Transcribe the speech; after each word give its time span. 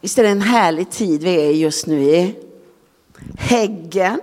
Visst 0.00 0.18
är 0.18 0.22
det 0.22 0.28
en 0.28 0.42
härlig 0.42 0.90
tid 0.90 1.22
vi 1.22 1.46
är 1.46 1.50
just 1.50 1.86
nu 1.86 2.02
i? 2.02 2.38
Häggen 3.38 4.20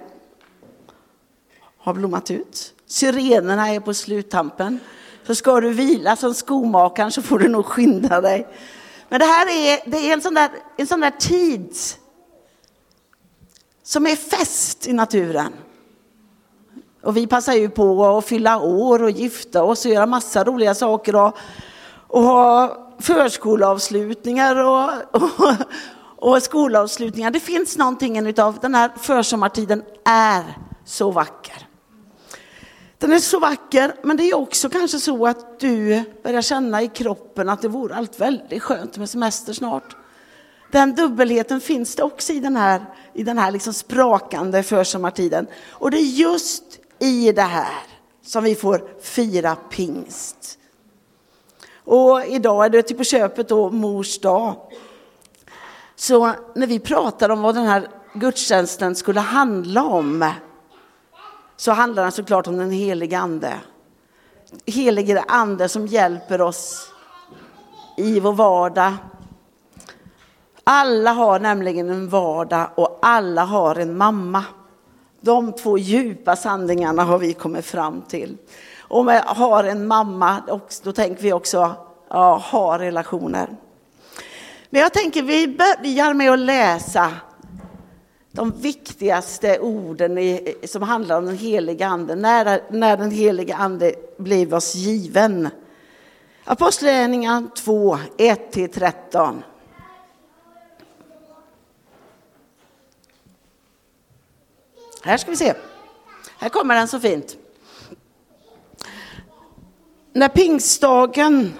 har 1.77 1.93
blommat 1.93 2.31
ut. 2.31 2.73
Syrenerna 2.85 3.69
är 3.69 3.79
på 3.79 3.93
sluttampen. 3.93 4.79
Så 5.27 5.35
ska 5.35 5.61
du 5.61 5.73
vila 5.73 6.15
som 6.15 6.33
skomakaren 6.33 7.11
så 7.11 7.21
får 7.21 7.39
du 7.39 7.47
nog 7.47 7.65
skynda 7.65 8.21
dig. 8.21 8.47
Men 9.09 9.19
det 9.19 9.25
här 9.25 9.47
är, 9.47 9.89
det 9.89 9.97
är 9.97 10.13
en, 10.13 10.21
sån 10.21 10.33
där, 10.33 10.49
en 10.77 10.87
sån 10.87 10.99
där 10.99 11.11
tid 11.11 11.75
som 13.83 14.07
är 14.07 14.15
fest 14.15 14.87
i 14.87 14.93
naturen. 14.93 15.53
Och 17.01 17.17
vi 17.17 17.27
passar 17.27 17.53
ju 17.53 17.69
på 17.69 18.05
att 18.05 18.25
fylla 18.25 18.59
år 18.59 19.03
och 19.03 19.11
gifta 19.11 19.63
oss 19.63 19.85
och 19.85 19.91
göra 19.91 20.05
massa 20.05 20.43
roliga 20.43 20.75
saker 20.75 21.15
och, 21.15 21.37
och 22.07 22.23
ha 22.23 22.86
förskolavslutningar 22.99 24.55
och, 24.55 24.89
och, 25.11 25.55
och 26.17 26.43
skolavslutningar. 26.43 27.31
Det 27.31 27.39
finns 27.39 27.77
någonting 27.77 28.39
av 28.39 28.59
den 28.61 28.75
här 28.75 28.91
försommartiden 28.97 29.83
är 30.05 30.43
så 30.85 31.11
vacker. 31.11 31.67
Den 32.97 33.13
är 33.13 33.19
så 33.19 33.39
vacker, 33.39 33.95
men 34.03 34.17
det 34.17 34.23
är 34.23 34.35
också 34.35 34.69
kanske 34.69 34.99
så 34.99 35.27
att 35.27 35.59
du 35.59 36.03
börjar 36.23 36.41
känna 36.41 36.81
i 36.81 36.87
kroppen 36.87 37.49
att 37.49 37.61
det 37.61 37.67
vore 37.67 37.95
allt 37.95 38.19
väldigt 38.19 38.63
skönt 38.63 38.97
med 38.97 39.09
semester 39.09 39.53
snart. 39.53 39.95
Den 40.71 40.95
dubbelheten 40.95 41.61
finns 41.61 41.95
det 41.95 42.03
också 42.03 42.33
i 42.33 42.39
den 42.39 42.55
här, 42.55 42.85
i 43.13 43.23
den 43.23 43.37
här 43.37 43.51
liksom 43.51 43.73
sprakande 43.73 44.63
försommartiden. 44.63 45.47
Och 45.69 45.91
det 45.91 45.97
är 45.97 46.19
just 46.19 46.63
i 46.99 47.31
det 47.31 47.41
här 47.41 47.83
som 48.25 48.43
vi 48.43 48.55
får 48.55 49.01
fira 49.01 49.55
pingst. 49.55 50.59
Och 51.87 52.25
idag 52.25 52.65
är 52.65 52.69
det 52.69 52.81
till 52.81 52.97
på 52.97 53.03
köpet 53.03 53.49
då 53.49 53.69
mors 53.69 54.19
dag. 54.19 54.55
Så 55.95 56.33
när 56.55 56.67
vi 56.67 56.79
pratar 56.79 57.29
om 57.29 57.41
vad 57.41 57.55
den 57.55 57.65
här 57.65 57.87
gudstjänsten 58.13 58.95
skulle 58.95 59.19
handla 59.19 59.83
om 59.83 60.31
så 61.57 61.71
handlar 61.71 62.03
den 62.03 62.11
såklart 62.11 62.47
om 62.47 62.57
den 62.57 62.71
helige 62.71 63.17
ande. 63.17 63.53
Helige 64.65 65.23
ande 65.27 65.69
som 65.69 65.87
hjälper 65.87 66.41
oss 66.41 66.93
i 67.97 68.19
vår 68.19 68.33
vardag. 68.33 68.93
Alla 70.63 71.11
har 71.11 71.39
nämligen 71.39 71.89
en 71.89 72.09
vardag 72.09 72.69
och 72.75 72.99
alla 73.01 73.43
har 73.43 73.75
en 73.75 73.97
mamma. 73.97 74.43
De 75.21 75.53
två 75.53 75.77
djupa 75.77 76.35
sanningarna 76.35 77.03
har 77.03 77.19
vi 77.19 77.33
kommit 77.33 77.65
fram 77.65 78.01
till. 78.01 78.37
Om 78.87 79.07
jag 79.07 79.21
har 79.21 79.63
en 79.63 79.87
mamma, 79.87 80.59
då 80.83 80.91
tänker 80.91 81.23
vi 81.23 81.33
också 81.33 81.75
ja, 82.09 82.37
ha 82.37 82.79
relationer. 82.79 83.49
Men 84.69 84.81
jag 84.81 84.93
tänker 84.93 85.23
vi 85.23 85.47
börjar 85.47 86.13
med 86.13 86.31
att 86.31 86.39
läsa 86.39 87.13
de 88.31 88.51
viktigaste 88.51 89.59
orden 89.59 90.17
i, 90.17 90.55
som 90.63 90.81
handlar 90.81 91.17
om 91.17 91.25
den 91.25 91.37
heliga 91.37 91.87
ande, 91.87 92.15
när, 92.15 92.61
när 92.69 92.97
den 92.97 93.11
heliga 93.11 93.55
ande 93.55 93.95
blev 94.17 94.53
oss 94.53 94.75
given. 94.75 95.49
Apostlagärningarna 96.43 97.47
2, 97.55 97.97
1-13. 98.17 99.41
Här 105.01 105.17
ska 105.17 105.31
vi 105.31 105.37
se. 105.37 105.53
Här 106.37 106.49
kommer 106.49 106.75
den 106.75 106.87
så 106.87 106.99
fint. 106.99 107.37
När 110.17 110.27
pingstdagen, 110.27 111.53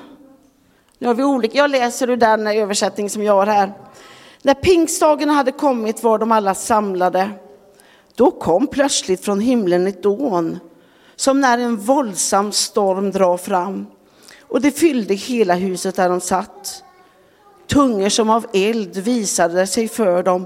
nu 1.00 1.08
har 1.08 1.14
vi 1.14 1.24
olika, 1.24 1.58
jag 1.58 1.72
läser 1.72 2.10
ur 2.10 2.18
den 2.18 2.48
översättning 2.48 3.10
som 3.10 3.24
jag 3.24 3.34
har 3.34 3.46
här. 3.46 3.74
När 4.42 4.54
pingstdagen 4.54 5.30
hade 5.30 5.52
kommit 5.52 6.04
var 6.04 6.20
de 6.20 6.32
alla 6.32 6.56
samlade. 6.56 7.30
Då 8.16 8.32
kom 8.32 8.68
plötsligt 8.68 9.26
från 9.26 9.40
himlen 9.40 9.88
ett 9.88 10.04
dån, 10.04 10.60
som 11.16 11.42
när 11.42 11.58
en 11.58 11.78
våldsam 11.78 12.52
storm 12.52 13.12
drar 13.12 13.38
fram. 13.38 13.88
Och 14.42 14.62
det 14.62 14.72
fyllde 14.72 15.14
hela 15.14 15.54
huset 15.54 15.96
där 15.96 16.10
de 16.10 16.22
satt. 16.22 16.84
Tungor 17.68 18.10
som 18.10 18.30
av 18.30 18.46
eld 18.54 18.98
visade 18.98 19.68
sig 19.68 19.88
för 19.88 20.24
dem 20.24 20.46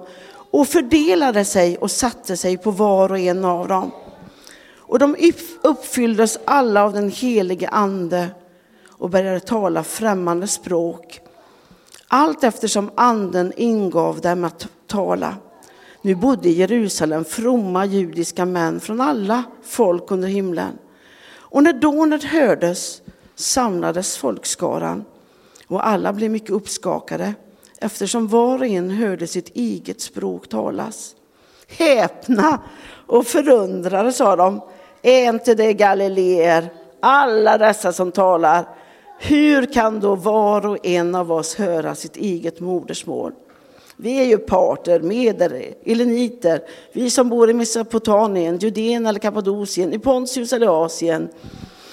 och 0.52 0.68
fördelade 0.68 1.46
sig 1.46 1.78
och 1.78 1.92
satte 1.92 2.38
sig 2.38 2.58
på 2.58 2.72
var 2.72 3.12
och 3.12 3.20
en 3.20 3.46
av 3.46 3.68
dem. 3.68 3.92
Och 4.92 5.00
de 5.00 5.34
uppfylldes 5.62 6.40
alla 6.46 6.84
av 6.84 6.94
den 6.94 7.10
helige 7.10 7.68
ande 7.70 8.30
och 8.88 9.10
började 9.10 9.40
tala 9.40 9.84
främmande 9.84 10.48
språk. 10.48 11.20
Allt 12.08 12.44
eftersom 12.44 12.92
anden 12.96 13.54
ingav 13.58 14.22
dem 14.22 14.44
att 14.44 14.68
tala. 14.88 15.36
Nu 16.02 16.16
bodde 16.16 16.50
i 16.50 16.54
Jerusalem 16.54 17.26
fromma 17.26 17.86
judiska 17.86 18.46
män 18.46 18.80
från 18.80 19.02
alla 19.02 19.44
folk 19.64 20.12
under 20.12 20.28
himlen. 20.28 20.78
Och 21.34 21.64
när 21.64 21.74
dånet 21.74 22.24
hördes 22.24 23.02
samlades 23.36 24.18
folkskaran 24.18 25.06
och 25.68 25.88
alla 25.88 26.14
blev 26.14 26.32
mycket 26.32 26.50
uppskakade 26.50 27.34
eftersom 27.78 28.28
var 28.28 28.60
och 28.60 28.66
en 28.66 28.90
hörde 28.90 29.28
sitt 29.28 29.56
eget 29.56 30.02
språk 30.02 30.50
talas. 30.50 31.16
Häpna 31.68 32.60
och 33.08 33.28
förundrade, 33.28 34.14
sa 34.14 34.36
de, 34.36 34.62
är 35.02 35.30
inte 35.30 35.56
det 35.56 35.74
galileer, 35.74 36.70
alla 37.00 37.58
dessa 37.58 37.94
som 37.94 38.12
talar? 38.12 38.66
Hur 39.20 39.66
kan 39.66 40.00
då 40.00 40.16
var 40.16 40.66
och 40.66 40.86
en 40.86 41.16
av 41.16 41.32
oss 41.32 41.56
höra 41.56 41.96
sitt 41.96 42.18
eget 42.18 42.60
modersmål? 42.60 43.32
Vi 43.98 44.20
är 44.20 44.26
ju 44.26 44.38
parter, 44.38 45.00
meder, 45.00 45.74
eleniter, 45.84 46.62
vi 46.94 47.10
som 47.10 47.30
bor 47.30 47.50
i 47.50 47.54
Mesopotamien, 47.54 48.58
Judeen 48.58 49.06
eller 49.06 49.20
Kappadokien, 49.20 49.94
i 49.94 50.00
Pontius 50.00 50.54
eller 50.54 50.86
Asien, 50.86 51.30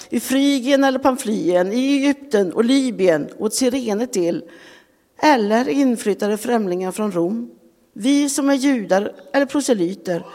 i 0.09 0.19
Frygien 0.19 0.83
eller 0.83 0.99
Pamflien, 0.99 1.73
i 1.73 1.95
Egypten 1.97 2.53
och 2.53 2.65
Libyen 2.65 3.29
och 3.39 3.53
Sirene 3.53 4.07
till, 4.07 4.43
eller 5.21 5.69
inflyttade 5.69 6.37
främlingar 6.37 6.91
från 6.91 7.11
Rom. 7.11 7.49
Vi 7.93 8.29
som 8.29 8.49
är 8.49 8.53
judar 8.53 9.11
eller 9.33 9.45
proselyter, 9.45 10.25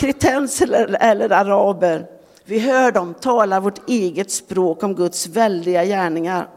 kretenser 0.00 0.96
eller, 1.00 1.32
araber, 1.32 2.06
vi 2.44 2.58
hör 2.58 2.92
dem 2.92 3.14
tala 3.14 3.60
vårt 3.60 3.88
eget 3.88 4.30
språk 4.30 4.82
om 4.82 4.94
Guds 4.94 5.26
väldiga 5.26 5.84
gärningar. 5.84 6.48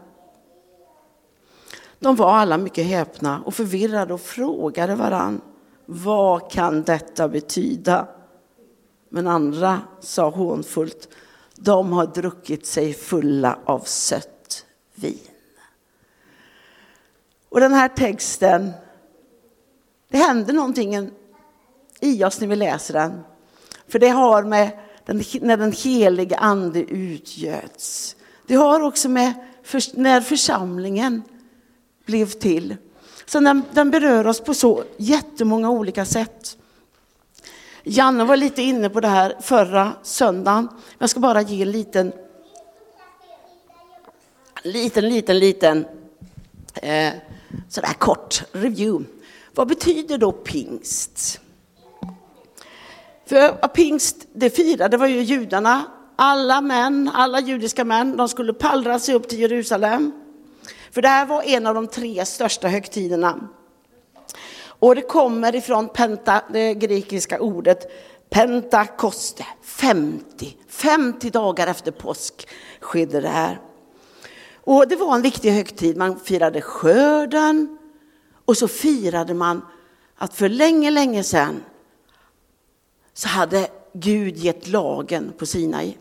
De 1.98 2.16
var 2.16 2.32
alla 2.32 2.58
mycket 2.58 2.86
häpna 2.86 3.42
och 3.46 3.54
förvirrade 3.54 4.14
och 4.14 4.20
frågade 4.20 4.94
varann. 4.94 5.40
Vad 5.86 6.50
kan 6.50 6.82
detta 6.82 7.28
betyda? 7.28 8.08
Men 9.08 9.26
andra 9.26 9.80
sa 10.00 10.30
hånfullt. 10.30 11.08
De 11.56 11.92
har 11.92 12.06
druckit 12.06 12.66
sig 12.66 12.92
fulla 12.92 13.58
av 13.64 13.80
sött 13.80 14.66
vin. 14.94 15.18
Och 17.48 17.60
den 17.60 17.72
här 17.72 17.88
texten, 17.88 18.72
det 20.08 20.18
händer 20.18 20.52
någonting 20.52 21.10
i 22.00 22.24
oss 22.24 22.40
när 22.40 22.48
vi 22.48 22.56
läser 22.56 22.94
den. 22.94 23.24
För 23.94 23.98
det 23.98 24.08
har 24.08 24.42
med 24.42 24.70
den, 25.04 25.22
när 25.40 25.56
den 25.56 25.72
helige 25.72 26.36
ande 26.36 26.80
utgöts. 26.80 28.16
Det 28.46 28.54
har 28.54 28.80
också 28.80 29.08
med 29.08 29.32
för, 29.62 29.82
när 30.00 30.20
församlingen 30.20 31.22
blev 32.06 32.30
till. 32.30 32.76
Så 33.26 33.40
den, 33.40 33.62
den 33.72 33.90
berör 33.90 34.26
oss 34.26 34.40
på 34.40 34.54
så 34.54 34.84
jättemånga 34.96 35.70
olika 35.70 36.04
sätt. 36.04 36.56
Janne 37.82 38.24
var 38.24 38.36
lite 38.36 38.62
inne 38.62 38.90
på 38.90 39.00
det 39.00 39.08
här 39.08 39.36
förra 39.40 39.92
söndagen. 40.02 40.68
Jag 40.98 41.10
ska 41.10 41.20
bara 41.20 41.42
ge 41.42 41.62
en 41.62 41.70
liten, 41.70 42.12
liten, 44.62 45.08
liten, 45.08 45.38
liten 45.38 45.86
eh, 46.74 47.12
sådär 47.68 47.94
kort 47.98 48.42
review. 48.52 49.06
Vad 49.54 49.68
betyder 49.68 50.18
då 50.18 50.32
pingst? 50.32 51.40
För 53.26 53.68
pingst, 53.68 54.26
det 54.32 54.50
firade 54.50 54.96
var 54.96 55.06
ju 55.06 55.20
judarna. 55.20 55.84
Alla 56.16 56.60
män, 56.60 57.10
alla 57.14 57.40
judiska 57.40 57.84
män, 57.84 58.16
de 58.16 58.28
skulle 58.28 58.52
pallra 58.52 58.98
sig 58.98 59.14
upp 59.14 59.28
till 59.28 59.40
Jerusalem. 59.40 60.12
För 60.90 61.02
det 61.02 61.08
här 61.08 61.26
var 61.26 61.42
en 61.42 61.66
av 61.66 61.74
de 61.74 61.86
tre 61.86 62.24
största 62.24 62.68
högtiderna. 62.68 63.48
Och 64.66 64.94
det 64.94 65.02
kommer 65.02 65.54
ifrån 65.54 65.88
penta, 65.88 66.42
det 66.52 66.74
grekiska 66.74 67.40
ordet 67.40 67.92
pentakoste, 68.30 69.46
50. 69.62 70.56
50 70.68 71.30
dagar 71.30 71.66
efter 71.66 71.90
påsk 71.90 72.48
skedde 72.80 73.20
det 73.20 73.28
här. 73.28 73.60
Och 74.64 74.88
det 74.88 74.96
var 74.96 75.14
en 75.14 75.22
viktig 75.22 75.50
högtid. 75.50 75.96
Man 75.96 76.20
firade 76.20 76.60
skörden 76.60 77.78
och 78.44 78.56
så 78.56 78.68
firade 78.68 79.34
man 79.34 79.62
att 80.16 80.34
för 80.34 80.48
länge, 80.48 80.90
länge 80.90 81.22
sedan 81.22 81.62
så 83.14 83.28
hade 83.28 83.68
Gud 83.92 84.36
gett 84.36 84.68
lagen 84.68 85.32
på 85.38 85.46
Sinai. 85.46 85.96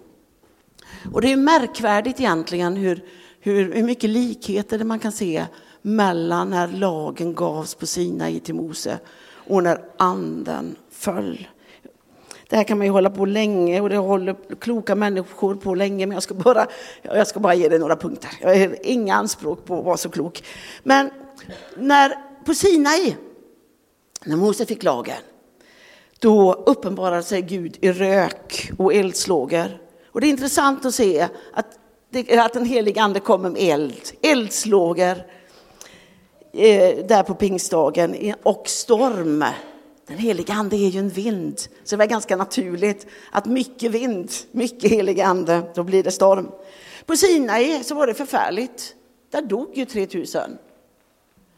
Och 1.13 1.21
det 1.21 1.31
är 1.31 1.37
märkvärdigt 1.37 2.19
egentligen 2.19 2.75
hur, 2.75 3.05
hur, 3.39 3.73
hur 3.73 3.83
mycket 3.83 4.09
likheter 4.09 4.83
man 4.83 4.99
kan 4.99 5.11
se 5.11 5.45
mellan 5.81 6.49
när 6.49 6.67
lagen 6.67 7.33
gavs 7.33 7.75
på 7.75 7.87
Sinai 7.87 8.39
till 8.39 8.55
Mose 8.55 8.99
och 9.47 9.63
när 9.63 9.85
anden 9.97 10.75
föll. 10.91 11.47
Det 12.49 12.55
här 12.55 12.63
kan 12.63 12.77
man 12.77 12.87
ju 12.87 12.91
hålla 12.91 13.09
på 13.09 13.25
länge 13.25 13.81
och 13.81 13.89
det 13.89 13.97
håller 13.97 14.35
kloka 14.59 14.95
människor 14.95 15.55
på 15.55 15.75
länge, 15.75 16.05
men 16.05 16.13
jag 16.13 16.23
ska 16.23 16.33
bara, 16.33 16.67
jag 17.01 17.27
ska 17.27 17.39
bara 17.39 17.53
ge 17.53 17.69
dig 17.69 17.79
några 17.79 17.95
punkter. 17.95 18.31
Jag 18.41 18.49
har 18.49 18.77
inga 18.83 19.15
anspråk 19.15 19.65
på 19.65 19.79
att 19.79 19.85
vara 19.85 19.97
så 19.97 20.09
klok. 20.09 20.43
Men 20.83 21.09
när, 21.77 22.15
på 22.45 22.53
Sinai, 22.53 23.15
när 24.25 24.35
Mose 24.35 24.65
fick 24.65 24.83
lagen, 24.83 25.17
då 26.23 26.53
uppenbarade 26.53 27.23
sig 27.23 27.41
Gud 27.41 27.77
i 27.81 27.91
rök 27.91 28.71
och 28.77 28.93
eldslågor. 28.93 29.77
Och 30.11 30.21
det 30.21 30.27
är 30.27 30.29
intressant 30.29 30.85
att 30.85 30.95
se 30.95 31.27
att, 31.53 31.65
det, 32.09 32.37
att 32.37 32.53
den 32.53 32.65
helige 32.65 33.01
ande 33.01 33.19
kommer 33.19 33.49
med 33.49 33.61
eld, 33.61 34.01
eldslågor 34.21 35.17
eh, 36.53 37.05
där 37.05 37.23
på 37.23 37.35
pingstdagen 37.35 38.33
och 38.43 38.63
storm. 38.67 39.45
Den 40.07 40.17
helige 40.17 40.53
ande 40.53 40.75
är 40.75 40.89
ju 40.89 40.99
en 40.99 41.09
vind, 41.09 41.59
så 41.59 41.95
det 41.95 41.97
var 41.97 42.05
ganska 42.05 42.35
naturligt 42.35 43.07
att 43.31 43.45
mycket 43.45 43.91
vind, 43.91 44.31
mycket 44.51 44.91
helig 44.91 45.21
ande, 45.21 45.61
då 45.75 45.83
blir 45.83 46.03
det 46.03 46.11
storm. 46.11 46.51
På 47.05 47.15
Sinai 47.15 47.83
så 47.83 47.95
var 47.95 48.07
det 48.07 48.13
förfärligt. 48.13 48.95
Där 49.31 49.41
dog 49.41 49.77
ju 49.77 49.85
3000. 49.85 50.41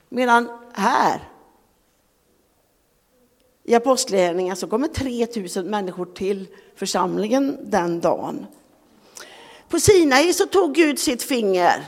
Medan 0.10 0.50
här, 0.74 1.22
i 3.66 3.76
Apostlagärningarna 3.76 4.56
så 4.56 4.68
kommer 4.68 4.88
3000 4.88 5.70
människor 5.70 6.06
till 6.06 6.48
församlingen 6.76 7.58
den 7.64 8.00
dagen. 8.00 8.46
På 9.70 9.80
Sinai 9.80 10.34
så 10.34 10.46
tog 10.46 10.76
Gud 10.76 11.00
sitt 11.00 11.24
finger 11.24 11.86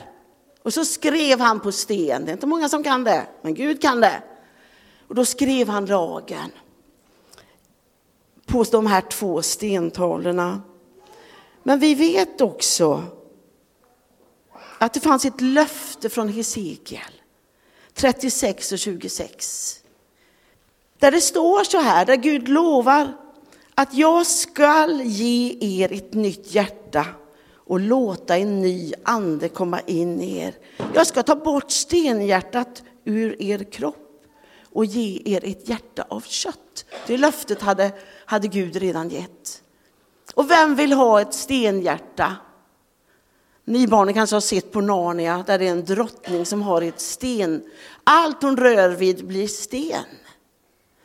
och 0.62 0.74
så 0.74 0.84
skrev 0.84 1.40
han 1.40 1.60
på 1.60 1.72
sten. 1.72 2.24
Det 2.24 2.30
är 2.30 2.32
inte 2.32 2.46
många 2.46 2.68
som 2.68 2.84
kan 2.84 3.04
det, 3.04 3.26
men 3.42 3.54
Gud 3.54 3.82
kan 3.82 4.00
det. 4.00 4.22
Och 5.08 5.14
då 5.14 5.24
skrev 5.24 5.68
han 5.68 5.86
lagen 5.86 6.50
på 8.46 8.62
de 8.62 8.86
här 8.86 9.00
två 9.00 9.42
stentavlorna. 9.42 10.62
Men 11.62 11.78
vi 11.78 11.94
vet 11.94 12.40
också 12.40 13.04
att 14.78 14.94
det 14.94 15.00
fanns 15.00 15.24
ett 15.24 15.40
löfte 15.40 16.08
från 16.08 16.28
Hesekiel 16.28 17.12
36 17.94 18.72
och 18.72 18.78
26. 18.78 19.80
Där 20.98 21.10
det 21.10 21.20
står 21.20 21.64
så 21.64 21.78
här, 21.78 22.04
där 22.04 22.16
Gud 22.16 22.48
lovar 22.48 23.12
att 23.74 23.94
jag 23.94 24.26
skall 24.26 25.00
ge 25.00 25.58
er 25.60 25.92
ett 25.92 26.14
nytt 26.14 26.54
hjärta 26.54 27.06
och 27.54 27.80
låta 27.80 28.36
en 28.36 28.60
ny 28.60 28.92
ande 29.02 29.48
komma 29.48 29.80
in 29.80 30.20
i 30.20 30.38
er. 30.38 30.54
Jag 30.94 31.06
ska 31.06 31.22
ta 31.22 31.36
bort 31.36 31.70
stenhjärtat 31.70 32.82
ur 33.04 33.42
er 33.42 33.64
kropp 33.64 34.24
och 34.72 34.84
ge 34.84 35.22
er 35.24 35.44
ett 35.44 35.68
hjärta 35.68 36.04
av 36.08 36.20
kött. 36.20 36.84
Det 37.06 37.16
löftet 37.16 37.62
hade, 37.62 37.92
hade 38.24 38.48
Gud 38.48 38.76
redan 38.76 39.08
gett. 39.08 39.62
Och 40.34 40.50
vem 40.50 40.74
vill 40.74 40.92
ha 40.92 41.20
ett 41.20 41.34
stenhjärta? 41.34 42.36
Ni 43.64 43.86
barnen 43.86 44.14
kanske 44.14 44.36
har 44.36 44.40
sett 44.40 44.72
på 44.72 44.80
Narnia 44.80 45.44
där 45.46 45.58
det 45.58 45.66
är 45.66 45.72
en 45.72 45.84
drottning 45.84 46.46
som 46.46 46.62
har 46.62 46.82
ett 46.82 47.00
sten. 47.00 47.62
Allt 48.04 48.42
hon 48.42 48.56
rör 48.56 48.88
vid 48.88 49.26
blir 49.26 49.48
sten. 49.48 50.04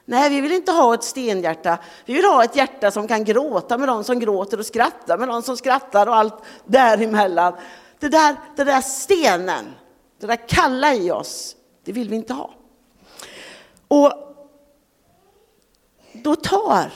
Nej, 0.06 0.30
vi 0.30 0.42
vill 0.42 0.52
inte 0.52 0.72
ha 0.72 0.94
ett 0.94 1.04
stenhjärta. 1.04 1.78
Vi 2.06 2.14
vill 2.14 2.26
ha 2.26 2.44
ett 2.44 2.56
hjärta 2.56 2.92
som 2.92 3.08
kan 3.08 3.24
gråta 3.24 3.78
med 3.78 3.88
de 3.88 4.04
som 4.04 4.20
gråter 4.20 4.60
och 4.60 4.66
skratta 4.66 5.18
med 5.18 5.28
de 5.28 5.42
som 5.42 5.58
skrattar 5.58 6.08
och 6.08 6.16
allt 6.16 6.44
däremellan. 6.66 7.54
Det 8.00 8.10
där, 8.10 8.36
det 8.56 8.64
där 8.64 8.82
stenen, 8.82 9.66
det 10.20 10.28
där 10.28 10.48
kalla 10.48 10.94
i 10.94 11.12
oss, 11.12 11.56
det 11.84 11.92
vill 11.92 12.10
vi 12.10 12.16
inte 12.16 12.34
ha. 12.34 12.54
Och 13.88 14.12
då 16.14 16.36
tar, 16.36 16.92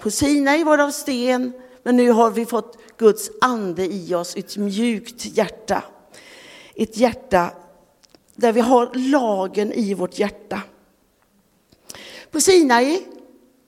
på 0.00 0.10
Sinai 0.10 0.64
var 0.64 0.76
det 0.76 0.84
av 0.84 0.90
sten, 0.90 1.52
men 1.82 1.96
nu 1.96 2.10
har 2.10 2.30
vi 2.30 2.46
fått 2.46 2.78
Guds 2.96 3.30
ande 3.40 3.86
i 3.86 4.14
oss, 4.14 4.36
ett 4.36 4.56
mjukt 4.56 5.24
hjärta. 5.24 5.82
Ett 6.74 6.96
hjärta 6.96 7.50
där 8.34 8.52
vi 8.52 8.60
har 8.60 8.90
lagen 8.94 9.72
i 9.72 9.94
vårt 9.94 10.18
hjärta. 10.18 10.62
På 12.30 12.40
Sinai 12.40 13.06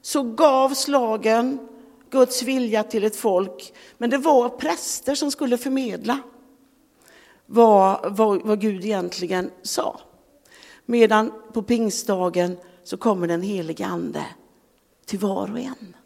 så 0.02 0.22
gavs 0.22 0.88
lagen, 0.88 1.58
Guds 2.10 2.42
vilja 2.42 2.82
till 2.82 3.04
ett 3.04 3.16
folk, 3.16 3.74
men 3.98 4.10
det 4.10 4.18
var 4.18 4.48
präster 4.48 5.14
som 5.14 5.30
skulle 5.30 5.58
förmedla 5.58 6.18
vad, 7.46 8.16
vad, 8.16 8.42
vad 8.42 8.60
Gud 8.60 8.84
egentligen 8.84 9.50
sa. 9.62 10.00
Medan 10.86 11.32
på 11.52 11.62
pingstdagen 11.62 12.56
så 12.84 12.96
kommer 12.96 13.26
den 13.26 13.42
helige 13.42 13.86
ande 13.86 14.24
till 15.06 15.18
var 15.18 15.52
och 15.52 15.58
en. 15.58 15.96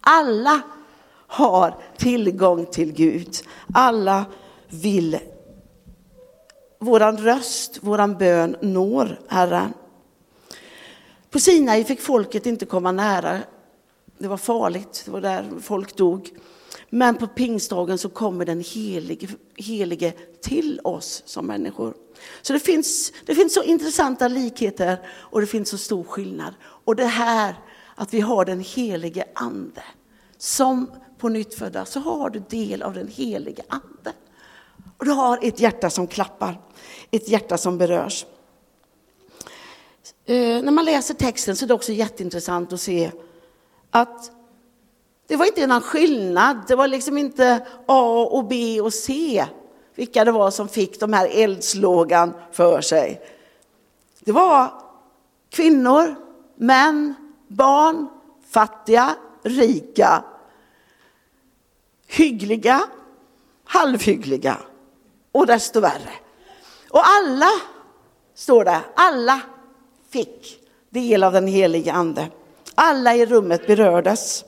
Alla 0.00 0.60
har 1.26 1.74
tillgång 1.96 2.66
till 2.66 2.92
Gud. 2.92 3.36
Alla 3.74 4.24
vill. 4.68 5.18
Våran 6.78 7.16
röst, 7.16 7.78
våran 7.82 8.18
bön 8.18 8.56
når 8.60 9.20
Herren. 9.28 9.72
På 11.38 11.42
Sinai 11.42 11.84
fick 11.84 12.00
folket 12.00 12.46
inte 12.46 12.66
komma 12.66 12.92
nära. 12.92 13.38
Det 14.18 14.28
var 14.28 14.36
farligt, 14.36 15.02
det 15.04 15.10
var 15.10 15.20
där 15.20 15.44
folk 15.60 15.96
dog. 15.96 16.30
Men 16.90 17.16
på 17.16 17.26
pingstdagen 17.26 17.98
så 17.98 18.08
kommer 18.08 18.44
den 18.44 18.60
helige, 18.60 19.28
helige 19.56 20.12
till 20.42 20.80
oss 20.84 21.22
som 21.26 21.46
människor. 21.46 21.94
Så 22.42 22.52
det 22.52 22.60
finns, 22.60 23.12
det 23.26 23.34
finns 23.34 23.54
så 23.54 23.62
intressanta 23.62 24.28
likheter 24.28 24.98
och 25.08 25.40
det 25.40 25.46
finns 25.46 25.68
så 25.68 25.78
stor 25.78 26.04
skillnad. 26.04 26.54
Och 26.62 26.96
det 26.96 27.06
här 27.06 27.54
att 27.94 28.14
vi 28.14 28.20
har 28.20 28.44
den 28.44 28.60
helige 28.60 29.24
ande. 29.34 29.82
Som 30.38 30.90
på 31.18 31.28
nyttfödda 31.28 31.84
så 31.84 32.00
har 32.00 32.30
du 32.30 32.42
del 32.48 32.82
av 32.82 32.94
den 32.94 33.08
helige 33.08 33.62
ande. 33.68 34.12
Och 34.98 35.04
du 35.04 35.10
har 35.10 35.38
ett 35.42 35.60
hjärta 35.60 35.90
som 35.90 36.06
klappar, 36.06 36.60
ett 37.10 37.28
hjärta 37.28 37.58
som 37.58 37.78
berörs. 37.78 38.26
Eh, 40.24 40.62
när 40.62 40.72
man 40.72 40.84
läser 40.84 41.14
texten 41.14 41.56
så 41.56 41.64
är 41.64 41.66
det 41.66 41.74
också 41.74 41.92
jätteintressant 41.92 42.72
att 42.72 42.80
se 42.80 43.10
att 43.90 44.30
det 45.26 45.36
var 45.36 45.46
inte 45.46 45.66
någon 45.66 45.80
skillnad. 45.80 46.60
Det 46.68 46.74
var 46.74 46.88
liksom 46.88 47.18
inte 47.18 47.66
A 47.86 48.28
och 48.30 48.44
B 48.44 48.80
och 48.80 48.94
C, 48.94 49.46
vilka 49.94 50.24
det 50.24 50.32
var 50.32 50.50
som 50.50 50.68
fick 50.68 51.00
de 51.00 51.12
här 51.12 51.28
eldslågan 51.32 52.34
för 52.52 52.80
sig. 52.80 53.22
Det 54.20 54.32
var 54.32 54.82
kvinnor, 55.50 56.14
män, 56.56 57.14
barn, 57.48 58.08
fattiga, 58.50 59.16
rika, 59.42 60.24
hyggliga, 62.06 62.82
halvhyggliga 63.64 64.56
och 65.32 65.46
desto 65.46 65.80
värre. 65.80 66.12
Och 66.90 67.02
alla, 67.06 67.50
står 68.34 68.64
det, 68.64 68.80
alla 68.94 69.40
fick 70.10 70.60
del 70.90 71.24
av 71.24 71.32
den 71.32 71.46
helige 71.46 71.92
ande. 71.92 72.28
Alla 72.74 73.14
i 73.14 73.26
rummet 73.26 73.66
berördes. 73.66 74.44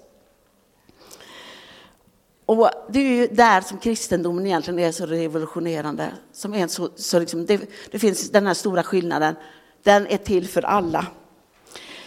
Och 2.46 2.70
det 2.88 2.98
är 2.98 3.04
ju 3.04 3.26
där 3.26 3.60
som 3.60 3.78
kristendomen 3.78 4.46
egentligen 4.46 4.78
är 4.78 4.92
så 4.92 5.06
revolutionerande. 5.06 6.12
Som 6.32 6.54
är 6.54 6.66
så, 6.66 6.88
så 6.96 7.18
liksom, 7.18 7.46
det, 7.46 7.60
det 7.90 7.98
finns 7.98 8.30
den 8.30 8.46
här 8.46 8.54
stora 8.54 8.82
skillnaden. 8.82 9.34
Den 9.82 10.06
är 10.06 10.16
till 10.16 10.48
för 10.48 10.62
alla. 10.62 11.06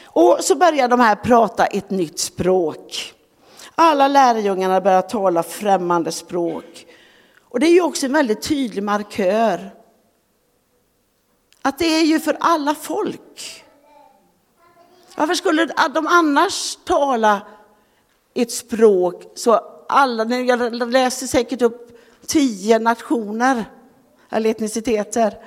Och 0.05 0.37
så 0.41 0.55
börjar 0.55 0.87
de 0.87 0.99
här 0.99 1.15
prata 1.15 1.65
ett 1.65 1.89
nytt 1.89 2.19
språk. 2.19 3.13
Alla 3.75 4.07
lärjungarna 4.07 4.81
börjar 4.81 5.01
tala 5.01 5.43
främmande 5.43 6.11
språk. 6.11 6.85
Och 7.41 7.59
det 7.59 7.65
är 7.65 7.73
ju 7.73 7.81
också 7.81 8.05
en 8.05 8.13
väldigt 8.13 8.41
tydlig 8.41 8.83
markör 8.83 9.71
att 11.65 11.77
det 11.77 11.85
är 11.85 12.03
ju 12.03 12.19
för 12.19 12.37
alla 12.39 12.75
folk. 12.75 13.63
Varför 15.15 15.33
skulle 15.33 15.65
de 15.93 16.07
annars 16.07 16.77
tala 16.85 17.47
ett 18.33 18.51
språk 18.51 19.23
så 19.35 19.53
alla, 19.89 20.25
jag 20.25 20.91
läser 20.91 21.27
säkert 21.27 21.61
upp 21.61 21.99
tio 22.25 22.79
nationer 22.79 23.65
eller 24.29 24.49
etniciteter 24.49 25.37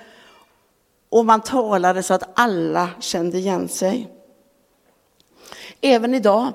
och 1.09 1.27
man 1.27 1.41
talade 1.41 2.03
så 2.03 2.15
att 2.15 2.31
alla 2.35 2.91
kände 3.01 3.39
igen 3.39 3.69
sig. 3.69 4.13
Även 5.81 6.15
idag 6.15 6.53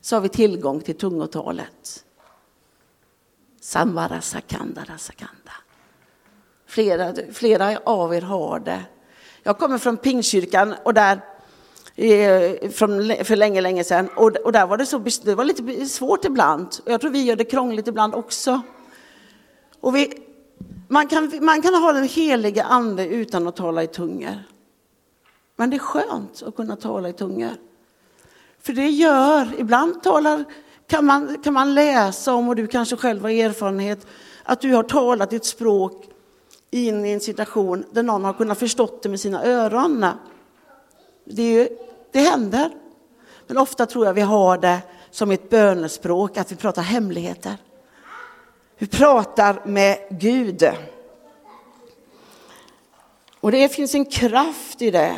så 0.00 0.16
har 0.16 0.20
vi 0.20 0.28
tillgång 0.28 0.80
till 0.80 0.98
tungotalet. 0.98 2.04
Samvara 3.60 4.20
sakanda 4.20 4.84
rasakanda. 4.84 5.52
Flera, 6.70 7.14
flera 7.32 7.78
av 7.84 8.14
er 8.14 8.20
har 8.20 8.60
det. 8.60 8.80
Jag 9.42 9.58
kommer 9.58 9.78
från 9.78 9.96
Pingstkyrkan 9.96 10.74
och 10.82 10.94
där 10.94 11.20
eh, 11.96 12.70
från, 12.70 13.14
för 13.24 13.36
länge, 13.36 13.60
länge 13.60 13.84
sedan. 13.84 14.08
Och, 14.16 14.36
och 14.36 14.52
där 14.52 14.66
var 14.66 14.76
det, 14.76 14.86
så, 14.86 14.98
det 15.22 15.34
var 15.34 15.44
lite 15.44 15.86
svårt 15.86 16.24
ibland. 16.24 16.68
Jag 16.86 17.00
tror 17.00 17.10
vi 17.10 17.22
gör 17.22 17.36
det 17.36 17.44
krångligt 17.44 17.88
ibland 17.88 18.14
också. 18.14 18.60
Och 19.80 19.96
vi, 19.96 20.12
Man 20.88 21.06
kan, 21.06 21.32
man 21.42 21.62
kan 21.62 21.74
ha 21.74 21.92
den 21.92 22.08
heliga 22.08 22.64
ande 22.64 23.06
utan 23.06 23.48
att 23.48 23.56
tala 23.56 23.82
i 23.82 23.86
tungor. 23.86 24.38
Men 25.56 25.70
det 25.70 25.76
är 25.76 25.78
skönt 25.78 26.42
att 26.46 26.56
kunna 26.56 26.76
tala 26.76 27.08
i 27.08 27.12
tungor. 27.12 27.54
För 28.62 28.72
det 28.72 28.88
gör, 28.88 29.48
ibland 29.58 30.02
talar, 30.02 30.44
kan, 30.86 31.04
man, 31.04 31.42
kan 31.42 31.54
man 31.54 31.74
läsa 31.74 32.34
om, 32.34 32.48
och 32.48 32.56
du 32.56 32.66
kanske 32.66 32.96
själv 32.96 33.22
har 33.22 33.30
erfarenhet, 33.30 34.06
att 34.42 34.60
du 34.60 34.74
har 34.74 34.82
talat 34.82 35.32
ett 35.32 35.44
språk 35.44 36.09
in 36.70 37.06
i 37.06 37.10
en 37.10 37.20
situation 37.20 37.84
där 37.90 38.02
någon 38.02 38.24
har 38.24 38.32
kunnat 38.32 38.58
förstått 38.58 39.02
det 39.02 39.08
med 39.08 39.20
sina 39.20 39.44
öron. 39.44 40.06
Det, 41.24 41.42
är, 41.42 41.68
det 42.10 42.20
händer. 42.20 42.70
Men 43.46 43.58
ofta 43.58 43.86
tror 43.86 44.06
jag 44.06 44.14
vi 44.14 44.20
har 44.20 44.58
det 44.58 44.78
som 45.10 45.30
ett 45.30 45.50
bönespråk, 45.50 46.36
att 46.36 46.52
vi 46.52 46.56
pratar 46.56 46.82
hemligheter. 46.82 47.56
Vi 48.78 48.86
pratar 48.86 49.62
med 49.66 49.98
Gud. 50.10 50.70
Och 53.40 53.52
det 53.52 53.68
finns 53.68 53.94
en 53.94 54.04
kraft 54.04 54.82
i 54.82 54.90
det. 54.90 55.16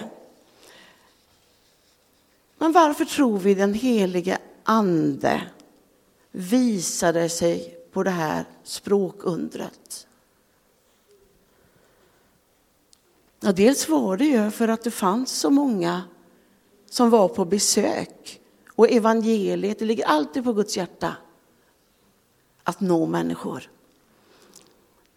Men 2.59 2.73
varför 2.73 3.04
tror 3.04 3.38
vi 3.38 3.54
den 3.54 3.75
helige 3.75 4.38
ande 4.64 5.42
visade 6.30 7.28
sig 7.28 7.78
på 7.92 8.02
det 8.02 8.11
här 8.11 8.44
språkundret? 8.62 10.06
Ja, 13.44 13.52
dels 13.52 13.88
var 13.88 14.16
det 14.16 14.25
ju 14.25 14.50
för 14.50 14.68
att 14.68 14.84
det 14.84 14.90
fanns 14.90 15.32
så 15.32 15.50
många 15.50 16.02
som 16.90 17.11
var 17.11 17.28
på 17.28 17.44
besök. 17.44 18.40
Och 18.75 18.90
evangeliet, 18.90 19.78
det 19.78 19.84
ligger 19.84 20.04
alltid 20.04 20.44
på 20.44 20.52
Guds 20.52 20.76
hjärta 20.76 21.16
att 22.62 22.80
nå 22.80 23.06
människor. 23.06 23.70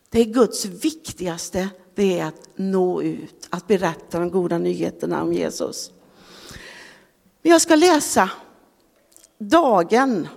Det 0.09 0.19
är 0.19 0.25
Guds 0.25 0.65
viktigaste, 0.65 1.69
det 1.95 2.19
är 2.19 2.25
att 2.25 2.49
nå 2.55 3.01
ut, 3.01 3.47
att 3.49 3.67
berätta 3.67 4.19
de 4.19 4.31
goda 4.31 4.57
nyheterna 4.57 5.23
om 5.23 5.33
Jesus. 5.33 5.91
Jag 7.41 7.61
ska 7.61 7.75
läsa 7.75 8.29
dagen. 9.37 10.27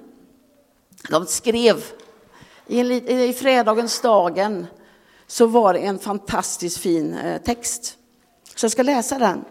De 1.10 1.26
skrev 1.26 1.84
i, 2.66 3.32
fredagens 3.32 4.00
dagen 4.00 4.66
så 5.30 5.46
var 5.46 5.74
det 5.74 5.80
en 5.80 5.98
fantastiskt 5.98 6.78
fin 6.78 7.14
eh, 7.14 7.42
text. 7.42 7.96
Så 8.54 8.64
jag 8.64 8.72
ska 8.72 8.82
läsa 8.82 9.18
den. 9.18 9.44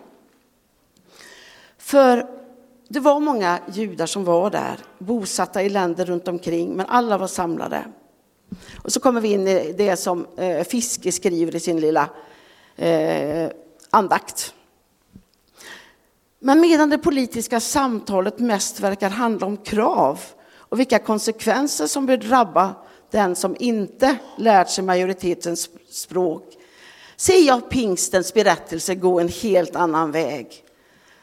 För 1.78 2.28
det 2.88 3.00
var 3.00 3.20
många 3.20 3.60
judar 3.74 4.06
som 4.06 4.24
var 4.24 4.50
där, 4.50 4.80
bosatta 4.98 5.64
i 5.64 5.70
länder 5.70 6.06
runt 6.06 6.28
omkring, 6.28 6.76
men 6.76 6.86
alla 6.86 7.18
var 7.18 7.28
samlade. 7.28 7.86
Och 8.78 8.92
så 8.92 9.00
kommer 9.00 9.22
vi 9.22 9.32
in 9.32 9.48
i 9.48 9.74
det 9.78 9.98
som 9.98 10.28
eh, 10.38 10.64
Fiske 10.64 11.12
skriver 11.12 11.56
i 11.56 11.60
sin 11.60 11.80
lilla 11.80 12.10
eh, 12.76 13.50
andakt. 13.90 14.54
Men 16.40 16.62
medan 16.62 16.90
det 16.90 16.98
politiska 16.98 17.60
samtalet 17.60 18.40
mest 18.40 18.80
verkar 18.80 19.10
handla 19.10 19.48
om 19.48 19.58
krav 19.58 20.20
och 20.50 20.80
vilka 20.80 21.00
konsekvenser 21.00 21.88
som 21.88 22.06
bör 22.06 22.18
drabba 22.18 22.76
den 23.12 23.36
som 23.36 23.56
inte 23.60 24.18
lärt 24.36 24.70
sig 24.70 24.84
majoritetens 24.84 25.70
språk, 25.90 26.44
ser 27.16 27.48
jag 27.48 27.70
pingstens 27.70 28.34
berättelse 28.34 28.96
gå 28.96 29.20
en 29.20 29.30
helt 29.30 29.76
annan 29.76 30.12
väg. 30.12 30.64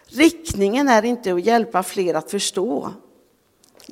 Riktningen 0.07 0.88
är 0.88 1.05
inte 1.05 1.35
att 1.35 1.45
hjälpa 1.45 1.83
fler 1.83 2.14
att 2.14 2.31
förstå. 2.31 2.93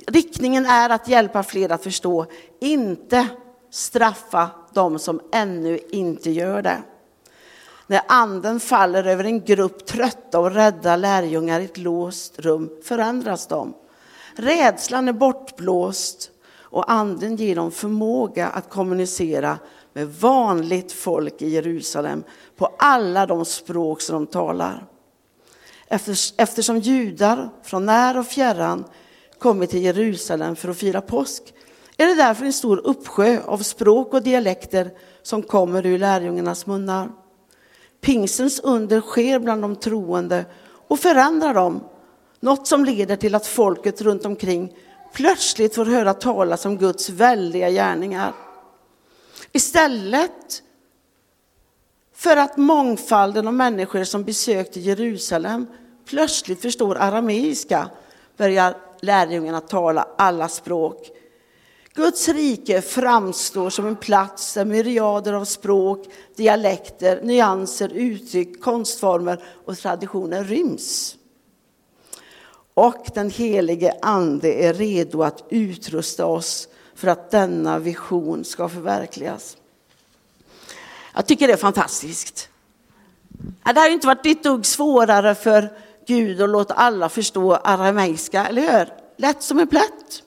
Riktningen 0.07 0.67
är 0.67 0.91
att 0.91 1.09
hjälpa 1.09 1.43
fler 1.43 1.73
att 1.73 1.83
förstå, 1.83 2.27
inte 2.61 3.29
straffa 3.71 4.51
de 4.73 4.99
som 4.99 5.21
ännu 5.33 5.79
inte 5.91 6.31
gör 6.31 6.63
det. 6.63 6.83
När 7.87 8.03
anden 8.09 8.61
faller 8.61 9.05
över 9.05 9.25
en 9.25 9.45
grupp 9.45 9.87
trötta 9.87 10.39
och 10.39 10.55
rädda 10.55 10.97
lärjungar 10.97 11.61
i 11.61 11.65
ett 11.65 11.79
låst 11.79 12.39
rum 12.39 12.71
förändras 12.83 13.47
de. 13.47 13.75
Rädslan 14.37 15.09
är 15.09 15.13
bortblåst 15.13 16.31
och 16.73 16.93
anden 16.93 17.37
ger 17.37 17.57
dem 17.57 17.71
förmåga 17.71 18.49
att 18.49 18.71
kommunicera 18.71 19.59
med 19.93 20.09
vanligt 20.09 20.93
folk 20.93 21.43
i 21.43 21.49
Jerusalem 21.49 22.25
på 22.57 22.71
alla 22.79 23.27
de 23.27 23.45
språk 23.45 24.01
som 24.01 24.15
de 24.15 24.27
talar. 24.27 24.87
Eftersom 26.37 26.79
judar 26.79 27.49
från 27.63 27.87
när 27.87 28.19
och 28.19 28.27
fjärran 28.27 28.85
kommit 29.39 29.71
till 29.71 29.83
Jerusalem 29.83 30.57
för 30.57 30.69
att 30.69 30.77
fira 30.77 31.01
påsk 31.01 31.55
är 31.97 32.07
det 32.07 32.15
därför 32.15 32.45
en 32.45 32.53
stor 32.53 32.87
uppsjö 32.87 33.41
av 33.47 33.59
språk 33.59 34.15
och 34.15 34.23
dialekter 34.23 34.91
som 35.23 35.43
kommer 35.43 35.87
ur 35.87 35.99
lärjungarnas 35.99 36.67
munnar. 36.67 37.11
Pingsens 38.01 38.61
under 38.61 39.01
sker 39.01 39.39
bland 39.39 39.63
de 39.63 39.77
troende 39.77 40.45
och 40.89 40.99
förändrar 40.99 41.55
dem, 41.55 41.81
något 42.41 42.67
som 42.67 42.85
leder 42.85 43.17
till 43.17 43.35
att 43.35 43.47
folket 43.47 44.01
runt 44.03 44.27
omkring 44.27 44.73
plötsligt 45.13 45.75
får 45.75 45.85
höra 45.85 46.15
talas 46.15 46.67
om 46.67 46.79
Guds 46.79 47.09
väldiga 47.09 47.71
gärningar. 47.71 48.33
Istället 49.53 50.63
för 52.15 52.37
att 52.37 52.57
mångfalden 52.57 53.47
av 53.47 53.55
människor 53.55 54.05
som 54.05 54.25
besökte 54.25 54.81
Jerusalem 54.81 55.67
plötsligt 56.05 56.63
förstår 56.63 56.97
arameiska 56.97 57.91
börjar 58.37 58.77
lärjungarna 59.01 59.61
tala 59.61 60.09
alla 60.19 60.49
språk. 60.49 61.11
Guds 61.95 62.29
rike 62.29 62.83
framstår 62.83 63.71
som 63.71 63.87
en 63.87 63.97
plats 63.97 64.55
där 64.55 64.65
myriader 64.65 65.33
av 65.33 65.45
språk, 65.45 66.07
dialekter, 66.37 67.21
nyanser, 67.23 67.89
uttryck, 67.95 68.63
konstformer 68.63 69.43
och 69.65 69.79
traditioner 69.79 70.45
ryms. 70.45 71.17
Och 72.75 73.07
den 73.15 73.31
helige 73.31 73.99
Ande 74.03 74.55
är 74.55 74.75
redo 74.75 75.23
att 75.23 75.45
utrusta 75.51 76.27
oss 76.27 76.69
för 76.95 77.09
att 77.09 77.31
denna 77.31 77.79
vision 77.79 78.45
ska 78.45 78.69
förverkligas. 78.69 79.57
Jag 81.15 81.27
tycker 81.27 81.47
det 81.47 81.53
är 81.53 81.57
fantastiskt. 81.57 82.49
Äh, 83.67 83.75
det 83.75 83.81
har 83.81 83.89
inte 83.89 84.07
varit 84.07 84.27
ett 84.27 84.43
dugg 84.43 84.67
svårare 84.67 85.35
för 85.35 85.71
Gud 86.07 86.43
att 86.43 86.51
låta 86.51 86.75
alla 86.75 87.09
förstå 87.09 87.55
arameiska, 87.55 88.47
eller 88.47 88.79
hur? 88.79 88.95
Lätt 89.17 89.43
som 89.43 89.59
en 89.59 89.69
plätt. 89.69 90.23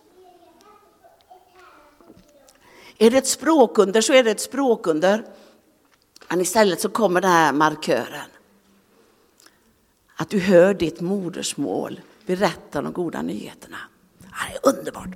Är 2.98 3.12
det 3.12 3.18
ett 3.18 3.28
språkunder 3.28 4.02
så 4.02 4.14
är 4.14 4.24
det 4.24 4.32
ett 4.32 4.42
språkunder. 4.42 5.26
Men 6.30 6.42
istället 6.42 6.82
så 6.82 6.90
kommer 6.90 7.22
den 7.22 7.32
här 7.32 7.54
markören. 7.54 8.30
Att 10.16 10.30
du 10.30 10.40
hör 10.40 10.74
ditt 10.74 11.02
modersmål 11.02 12.02
berätta 12.26 12.82
de 12.82 12.94
goda 12.94 13.22
nyheterna. 13.22 13.78
Det 14.18 14.56
är 14.56 14.76
underbart. 14.76 15.10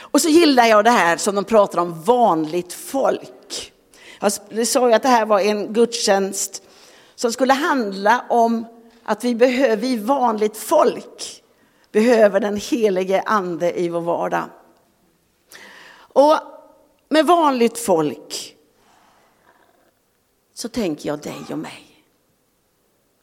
Och 0.00 0.20
så 0.20 0.28
gillar 0.28 0.64
jag 0.64 0.84
det 0.84 0.90
här 0.90 1.16
som 1.16 1.34
de 1.34 1.44
pratar 1.44 1.78
om 1.78 2.02
vanligt 2.02 2.72
folk. 2.72 3.72
Jag 4.20 4.66
sa 4.66 4.88
ju 4.88 4.94
att 4.94 5.02
det 5.02 5.08
här 5.08 5.26
var 5.26 5.40
en 5.40 5.72
gudstjänst 5.72 6.62
som 7.14 7.32
skulle 7.32 7.52
handla 7.52 8.24
om 8.28 8.66
att 9.02 9.24
vi 9.24 9.34
behöver, 9.34 9.76
vi 9.76 9.96
vanligt 9.96 10.56
folk 10.56 11.42
behöver 11.92 12.40
den 12.40 12.56
helige 12.56 13.22
ande 13.22 13.80
i 13.80 13.88
vår 13.88 14.00
vardag. 14.00 14.44
Och 15.96 16.36
med 17.08 17.26
vanligt 17.26 17.78
folk 17.78 18.56
så 20.54 20.68
tänker 20.68 21.08
jag 21.08 21.18
dig 21.18 21.46
och 21.50 21.58
mig. 21.58 22.04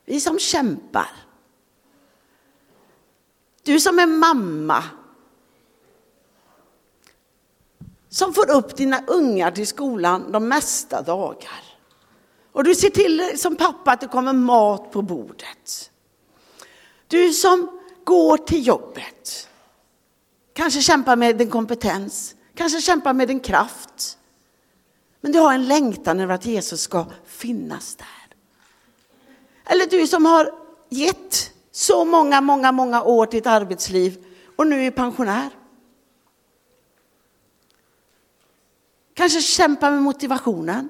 Vi 0.06 0.20
som 0.20 0.40
kämpar. 0.40 1.27
Du 3.78 3.82
som 3.82 4.00
är 4.00 4.06
mamma. 4.06 4.84
Som 8.10 8.34
får 8.34 8.52
upp 8.52 8.78
dina 8.78 9.04
ungar 9.08 9.52
till 9.52 9.68
skolan 9.68 10.32
de 10.32 10.48
mesta 10.48 11.02
dagar. 11.02 11.78
Och 12.52 12.64
du 12.64 12.76
ser 12.76 12.90
till 12.90 13.40
som 13.40 13.56
pappa 13.56 13.92
att 13.92 14.02
det 14.02 14.08
kommer 14.08 14.34
mat 14.34 14.92
på 14.92 15.02
bordet. 15.02 15.92
Du 17.08 17.34
som 17.34 17.80
går 18.04 18.38
till 18.38 18.68
jobbet. 18.68 19.50
Kanske 20.54 20.82
kämpar 20.82 21.16
med 21.16 21.38
din 21.38 21.50
kompetens, 21.50 22.36
kanske 22.56 22.82
kämpar 22.82 23.14
med 23.14 23.28
din 23.28 23.40
kraft. 23.40 24.18
Men 25.22 25.32
du 25.32 25.40
har 25.40 25.54
en 25.54 25.68
längtan 25.68 26.20
över 26.20 26.34
att 26.34 26.46
Jesus 26.46 26.82
ska 26.82 27.06
finnas 27.26 27.96
där. 27.96 28.38
Eller 29.66 29.86
du 29.86 30.08
som 30.08 30.26
har 30.26 30.52
gett 30.90 31.57
så 31.78 32.06
många, 32.06 32.42
många, 32.42 32.72
många 32.72 33.04
år 33.04 33.26
till 33.26 33.40
ett 33.40 33.48
arbetsliv 33.48 34.26
och 34.56 34.68
nu 34.68 34.86
är 34.86 34.92
pensionär. 34.92 35.50
Kanske 39.14 39.42
kämpar 39.42 39.92
med 39.92 40.02
motivationen. 40.02 40.90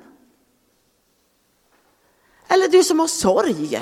Eller 2.47 2.67
du 2.67 2.83
som 2.83 2.99
har 2.99 3.07
sorg. 3.07 3.81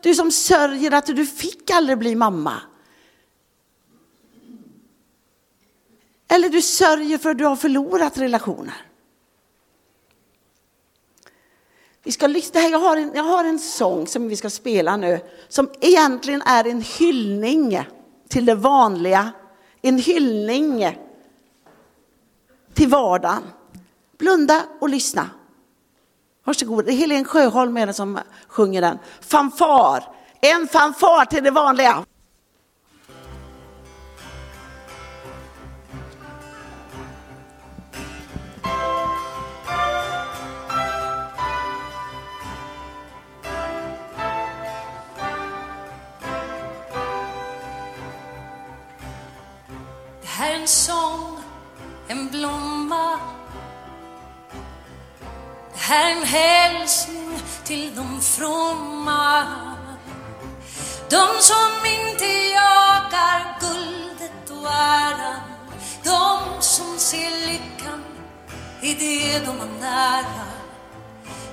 Du 0.00 0.14
som 0.14 0.30
sörjer 0.30 0.92
att 0.92 1.06
du 1.06 1.26
fick 1.26 1.70
aldrig 1.70 1.98
bli 1.98 2.14
mamma. 2.14 2.62
Eller 6.28 6.48
du 6.48 6.62
sörjer 6.62 7.18
för 7.18 7.30
att 7.30 7.38
du 7.38 7.44
har 7.44 7.56
förlorat 7.56 8.18
relationer. 8.18 8.86
Vi 12.06 12.12
ska 12.12 12.26
lyssna. 12.26 12.60
Jag 12.60 12.78
har, 12.78 12.96
en, 12.96 13.12
jag 13.14 13.22
har 13.22 13.44
en 13.44 13.58
sång 13.58 14.06
som 14.06 14.28
vi 14.28 14.36
ska 14.36 14.50
spela 14.50 14.96
nu 14.96 15.20
som 15.48 15.70
egentligen 15.80 16.42
är 16.42 16.66
en 16.66 16.82
hyllning 16.82 17.80
till 18.28 18.46
det 18.46 18.54
vanliga. 18.54 19.32
En 19.82 19.98
hyllning 19.98 20.98
till 22.74 22.88
vardagen. 22.88 23.42
Blunda 24.18 24.62
och 24.80 24.88
lyssna. 24.88 25.30
Varsågod, 26.44 26.84
det 26.84 26.92
är 26.92 26.96
Helen 26.96 27.24
Sjöholm 27.24 27.76
är 27.76 27.86
det 27.86 27.92
som 27.92 28.18
sjunger 28.48 28.80
den. 28.80 28.98
Fanfar, 29.20 30.04
en 30.40 30.68
fanfar 30.68 31.24
till 31.24 31.44
det 31.44 31.50
vanliga. 31.50 32.04
Här 50.36 50.50
är 50.50 50.60
en 50.60 50.68
sång, 50.68 51.38
en 52.08 52.30
blomma. 52.30 53.18
Det 55.72 55.80
här 55.80 56.10
är 56.10 56.16
en 56.16 56.22
hälsning 56.22 57.38
till 57.64 57.96
de 57.96 58.20
fromma. 58.20 59.44
De 61.10 61.26
som 61.40 61.86
inte 61.86 62.24
jagar 62.24 63.60
guldet 63.60 64.50
och 64.50 64.70
äran. 64.72 65.40
De 66.04 66.62
som 66.62 66.98
ser 66.98 67.46
lyckan 67.46 68.04
i 68.82 68.94
det 68.94 69.38
de 69.46 69.58
har 69.58 69.80
nära. 69.80 70.46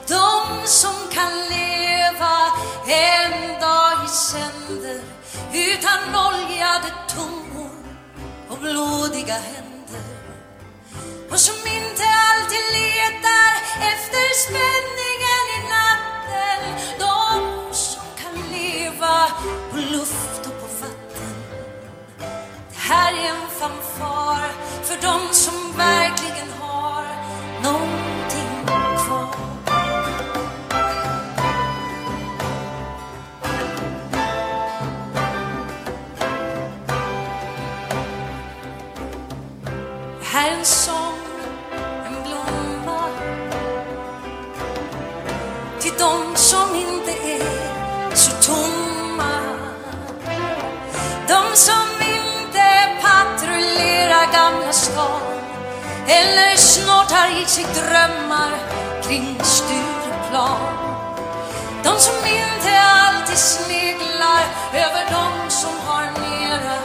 De 0.08 0.68
som 0.68 0.96
kan 1.12 1.32
leva 1.50 2.38
en 2.88 3.60
dag 3.62 4.06
i 4.06 4.10
sänder 4.10 5.02
utan 5.54 6.16
oljade 6.16 6.94
tungor 7.08 7.43
blodiga 8.64 9.34
händer. 9.34 10.06
Och 11.32 11.40
som 11.40 11.56
inte 11.56 12.04
alltid 12.28 12.66
letar 12.80 13.52
efter 13.92 14.26
spänningen 14.46 15.46
i 15.58 15.60
natten. 15.76 16.60
De 17.00 17.74
som 17.76 18.04
kan 18.22 18.36
leva 18.52 19.28
på 19.72 19.78
luft 19.78 20.40
och 20.48 20.62
på 20.62 20.68
vatten. 20.80 21.34
Det 22.72 22.80
här 22.80 23.14
är 23.14 23.30
en 23.30 23.50
fanfar 23.60 24.52
för 24.84 24.98
de 25.02 25.34
som 25.34 25.78
verkligen 25.78 26.53
stan 54.74 55.22
eller 56.08 56.58
snortar 56.58 57.42
i 57.42 57.46
sig 57.46 57.66
drömmar 57.74 58.52
kring 59.04 59.40
Stureplan. 59.44 60.74
De 61.84 62.00
som 62.00 62.16
inte 62.16 62.82
alltid 62.82 63.38
sneglar 63.38 64.44
över 64.74 65.06
de 65.12 65.52
som 65.52 65.72
har 65.86 66.04
mera 66.04 66.80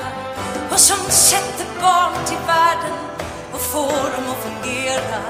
och 0.70 0.78
som 0.78 0.96
sätter 1.10 1.66
barn 1.82 2.24
till 2.26 2.42
världen 2.46 2.98
och 3.52 3.60
får 3.60 4.10
dem 4.12 4.24
att 4.30 4.42
fungera 4.44 5.20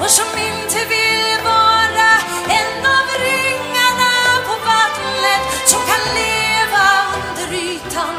och 0.00 0.10
som 0.10 0.26
inte 0.38 0.78
vill 0.88 1.44
vara 1.44 2.10
en 2.58 2.86
av 2.96 3.06
ringarna 3.20 4.14
på 4.46 4.54
vattnet 4.66 5.68
som 5.68 5.80
kan 5.80 6.14
leva 6.14 6.86
under 7.14 7.56
ytan 7.58 8.14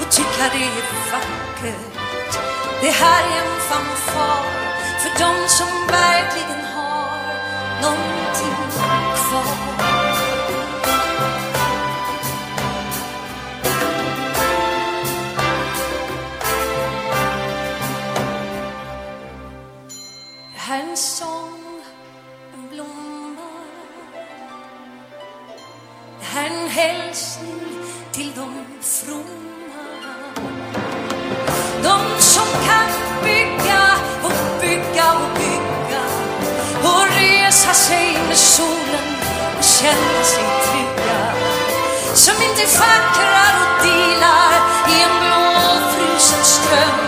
och 0.00 0.10
tycka 0.10 0.44
det 0.52 0.64
är 0.64 1.12
vackert. 1.12 2.03
Det 2.84 2.90
här 2.90 3.24
är 3.24 3.44
en 3.44 3.60
fanfar 3.60 4.44
för 4.98 5.10
de 5.18 5.48
som 5.48 5.86
verkligen 5.86 6.64
har 6.64 7.18
någonting 7.82 8.70
kvar. 8.70 9.44
Det 20.52 20.58
här 20.58 20.78
är 20.78 20.90
en 20.90 20.96
sång, 20.96 21.82
en 22.54 22.68
blomma 22.68 23.50
Det 26.20 26.24
här 26.24 26.50
är 26.50 26.62
en 26.62 26.68
hälsning 26.68 27.60
till 28.12 28.32
de 28.36 28.66
fromma 28.80 29.63
känner 39.80 40.22
sig 40.22 40.44
trygga 40.66 41.20
Som 42.14 42.34
inte 42.42 42.64
schackrar 42.76 43.52
och 43.62 43.74
dealar 43.84 44.54
i 44.92 44.94
en 45.06 45.14
blåfrusen 45.20 46.44
ström 46.44 46.98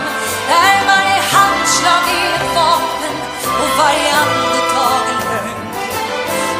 där 0.49 0.75
varje 0.87 1.21
handslag 1.35 2.03
är 2.21 2.31
ett 2.37 2.55
vapen 2.55 3.15
och 3.61 3.71
varje 3.77 4.11
andetag 4.23 5.03
en 5.11 5.19
lögn 5.29 5.59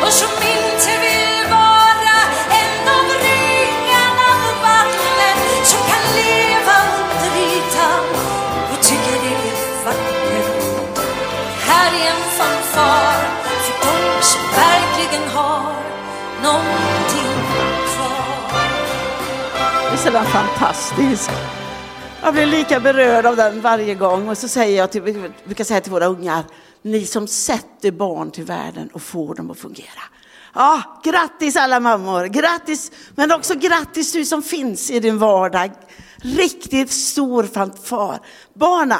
och 0.06 0.14
som 0.22 0.32
inte 0.56 0.92
vill 1.06 1.52
vara 1.52 2.18
en 2.62 2.88
av 2.98 3.08
ringarna 3.26 4.30
på 4.44 4.52
vattnet 4.68 5.38
som 5.64 5.80
kan 5.90 6.04
leva 6.20 6.76
under 7.00 7.32
ytan 7.48 8.06
och 8.72 8.82
tycker 8.84 9.18
det 9.24 9.36
är 9.50 9.86
vackert. 9.86 10.64
Här 11.68 11.92
är 12.02 12.10
en 12.16 12.24
fanfar 12.38 13.18
för 13.66 13.88
dem 13.88 14.22
som 14.22 14.42
verkligen 14.42 15.30
har 15.36 15.77
någonting 16.44 17.38
kvar. 17.96 18.18
Visst 19.92 20.06
är 20.06 20.12
den 20.12 20.26
fantastisk? 20.26 21.32
Jag 22.22 22.34
blir 22.34 22.46
lika 22.46 22.80
berörd 22.80 23.26
av 23.26 23.36
den 23.36 23.62
varje 23.62 23.96
gång 23.96 24.30
och 24.30 24.38
så 24.38 24.48
säger 24.48 24.78
jag 24.78 24.92
till, 24.92 25.02
vi 25.02 25.30
brukar 25.46 25.64
säga 25.64 25.82
till 25.82 25.92
våra 25.92 26.06
ungar, 26.06 26.44
ni 26.82 27.06
som 27.06 27.28
sätter 27.28 27.92
barn 27.92 28.32
till 28.32 28.44
världen 28.44 28.90
och 28.94 29.02
får 29.02 29.36
dem 29.36 29.52
att 29.52 29.60
fungera. 29.60 30.04
Ja, 30.54 31.02
grattis 31.04 31.56
alla 31.56 31.80
mammor, 31.80 32.26
grattis, 32.26 32.92
men 33.16 33.32
också 33.32 33.56
grattis 33.56 34.12
du 34.12 34.26
som 34.26 34.44
finns 34.44 34.92
i 34.92 35.00
din 35.00 35.18
vardag. 35.18 35.72
Riktigt 36.18 36.92
stor 36.92 37.44
fanfar. 37.44 38.20
Barna, 38.54 39.00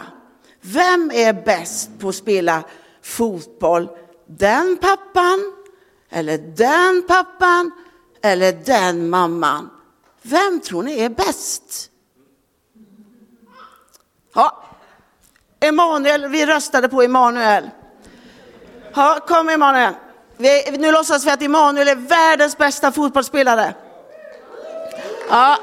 vem 0.62 1.12
är 1.14 1.34
bäst 1.34 1.90
på 2.00 2.10
att 2.10 2.16
spela 2.16 2.64
fotboll? 3.04 3.90
Den 4.30 4.78
pappan, 4.82 5.54
eller 6.10 6.38
den 6.38 7.04
pappan, 7.08 7.72
eller 8.22 8.52
den 8.52 9.10
mamman? 9.10 9.70
Vem 10.22 10.60
tror 10.60 10.84
ni 10.84 11.00
är 11.00 11.10
bäst? 11.10 11.90
Ja, 14.34 14.64
Emanuel, 15.60 16.28
vi 16.28 16.46
röstade 16.46 16.90
på 16.90 17.02
Emanuel. 17.02 17.70
Ja, 18.94 19.20
kom 19.28 19.50
Emanuel. 19.50 19.94
Vi, 20.38 20.78
nu 20.78 20.92
låtsas 20.92 21.26
vi 21.26 21.30
att 21.30 21.42
Emanuel 21.42 21.88
är 21.88 21.96
världens 21.96 22.58
bästa 22.58 22.92
fotbollsspelare. 22.92 23.74
Ja. 25.30 25.58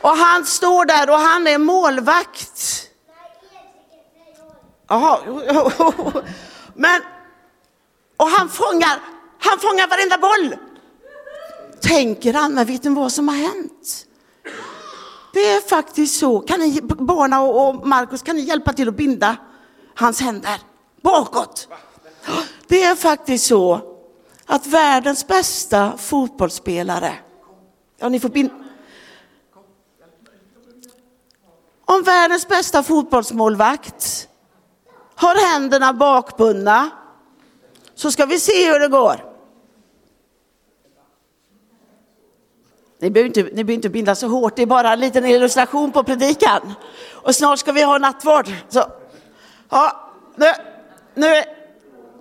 Och 0.00 0.16
han 0.16 0.44
står 0.44 0.84
där 0.84 1.10
och 1.10 1.18
han 1.18 1.46
är 1.46 1.58
målvakt. 1.58 2.88
Jaha. 4.88 5.18
Men, 6.74 7.00
och 8.16 8.26
han 8.26 8.48
fångar, 8.48 9.00
han 9.38 9.58
fångar 9.58 9.88
varenda 9.88 10.18
boll. 10.18 10.56
Tänker 11.80 12.34
han, 12.34 12.54
men 12.54 12.66
vet 12.66 12.84
ni 12.84 12.90
vad 12.90 13.12
som 13.12 13.28
har 13.28 13.36
hänt? 13.36 14.06
Det 15.32 15.50
är 15.50 15.60
faktiskt 15.60 16.18
så. 16.18 16.40
Kan 16.40 16.60
ni, 16.60 16.80
barna 16.82 17.40
och, 17.40 17.68
och 17.68 17.86
Markus, 17.86 18.22
kan 18.22 18.36
ni 18.36 18.42
hjälpa 18.42 18.72
till 18.72 18.88
att 18.88 18.96
binda 18.96 19.36
hans 19.94 20.20
händer 20.20 20.60
bakåt? 21.02 21.68
Det 22.66 22.82
är 22.82 22.94
faktiskt 22.94 23.46
så 23.46 23.80
att 24.46 24.66
världens 24.66 25.26
bästa 25.26 25.96
fotbollsspelare, 25.98 27.14
ja 27.98 28.08
ni 28.08 28.20
får 28.20 28.28
binda. 28.28 28.54
Om 31.84 32.02
världens 32.02 32.48
bästa 32.48 32.82
fotbollsmålvakt 32.82 34.28
har 35.14 35.52
händerna 35.52 35.92
bakbundna 35.92 36.90
så 38.02 38.10
ska 38.10 38.26
vi 38.26 38.40
se 38.40 38.72
hur 38.72 38.80
det 38.80 38.88
går. 38.88 39.24
Ni 42.98 43.10
behöver, 43.10 43.26
inte, 43.26 43.42
ni 43.42 43.50
behöver 43.50 43.72
inte 43.72 43.88
binda 43.88 44.14
så 44.14 44.28
hårt, 44.28 44.56
det 44.56 44.62
är 44.62 44.66
bara 44.66 44.92
en 44.92 45.00
liten 45.00 45.26
illustration 45.26 45.92
på 45.92 46.04
predikan. 46.04 46.74
Och 47.12 47.34
snart 47.34 47.58
ska 47.58 47.72
vi 47.72 47.82
ha 47.82 47.98
nattvard. 47.98 48.48
Så, 48.68 48.84
ja, 49.68 50.10
nu, 50.36 50.46
nu, 51.14 51.42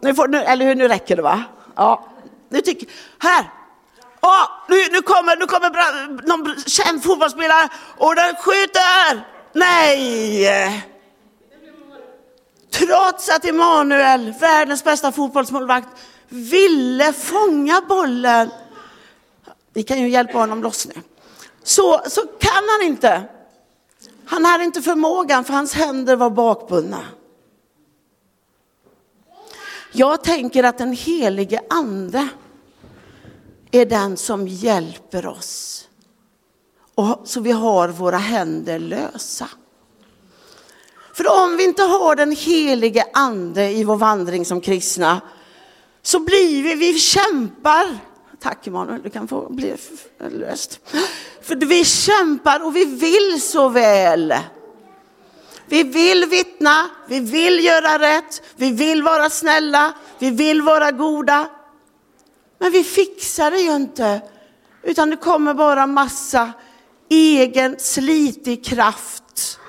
nu, 0.02 0.15
får, 0.15 0.28
nu, 0.28 0.38
eller 0.38 0.65
hur, 0.65 0.76
nu 0.76 0.88
räcker 0.88 1.15
det 1.15 1.22
va? 1.22 1.44
Ja, 1.76 2.06
nu 2.50 2.62
tycker, 2.62 2.88
här. 3.20 3.52
Oh, 4.22 4.48
nu, 4.70 4.76
nu 4.91 5.02
kommer, 5.02 5.38
nu 5.38 5.46
kommer 5.46 6.28
någon 6.28 6.56
känd 6.65 7.04
fotbollsspelare 7.04 7.70
och 7.98 8.15
den 8.15 8.36
skjuter. 8.36 9.28
Nej! 9.54 10.90
Trots 12.71 13.29
att 13.29 13.45
Emanuel, 13.45 14.34
världens 14.39 14.84
bästa 14.84 15.12
fotbollsmålvakt, 15.12 15.88
ville 16.29 17.13
fånga 17.13 17.81
bollen 17.81 18.49
Ni 19.73 19.84
kan 19.84 20.01
ju 20.01 20.10
hjälpa 20.10 20.38
honom 20.38 20.63
loss 20.63 20.88
nu. 20.88 21.01
Så, 21.63 22.01
så 22.07 22.21
kan 22.21 22.63
han 22.79 22.88
inte. 22.88 23.23
Han 24.25 24.45
hade 24.45 24.63
inte 24.63 24.81
förmågan 24.81 25.43
för 25.43 25.53
hans 25.53 25.73
händer 25.73 26.15
var 26.15 26.29
bakbundna. 26.29 27.05
Jag 29.91 30.23
tänker 30.23 30.63
att 30.63 30.77
den 30.77 30.93
helige 30.93 31.62
ande 31.69 32.27
är 33.71 33.86
den 33.86 34.17
som 34.17 34.47
hjälper 34.47 35.25
oss. 35.25 35.88
Och, 36.95 37.21
så 37.23 37.39
vi 37.39 37.51
har 37.51 37.88
våra 37.88 38.17
händer 38.17 38.79
lösa. 38.79 39.49
För 41.13 41.43
om 41.43 41.58
vi 41.58 41.63
inte 41.63 41.84
har 41.84 42.15
den 42.15 42.32
helige 42.32 43.06
ande 43.13 43.69
i 43.69 43.84
vår 43.84 43.95
vandring 43.95 44.45
som 44.45 44.62
kristna 44.62 45.21
så 46.02 46.19
blir 46.19 46.63
vi, 46.63 46.76
vi 46.76 47.00
kämpar 47.00 47.97
Tack 48.41 48.67
Emanuel, 48.67 49.02
du 49.04 49.10
kan 49.10 49.28
få 49.28 49.50
bli 49.50 49.76
löst. 50.19 50.80
För 51.41 51.56
vi 51.56 51.86
kämpar 51.86 52.65
och 52.65 52.76
vi 52.76 52.86
vill 52.86 53.41
så 53.41 53.69
väl. 53.69 54.34
Vi 55.65 55.84
vill 55.84 56.26
vittna, 56.26 56.89
vi 57.08 57.19
vill 57.19 57.65
göra 57.65 58.00
rätt, 58.00 58.41
vi 58.56 58.71
vill 58.71 59.04
vara 59.04 59.30
snälla, 59.30 59.93
vi 60.19 60.32
vill 60.32 60.62
vara 60.62 60.91
goda. 60.91 61.50
Men 62.60 62.71
vi 62.71 62.84
fixar 62.84 63.52
det 63.52 63.60
ju 63.60 63.76
inte, 63.76 64.21
utan 64.84 65.10
det 65.10 65.17
kommer 65.17 65.54
bara 65.54 65.88
massa 65.88 66.52
egen 67.10 67.80
slitig 67.80 68.65
kraft. 68.65 69.60